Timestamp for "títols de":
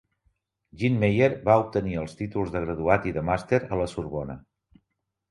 2.21-2.61